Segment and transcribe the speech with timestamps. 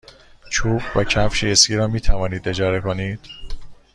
[0.51, 3.19] چوب و کفش اسکی را می توانید اجاره کنید.